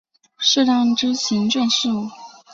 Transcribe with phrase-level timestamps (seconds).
[0.39, 2.09] 适当之行政事务